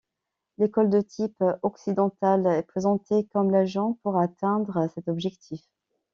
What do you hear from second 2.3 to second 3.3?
est présentée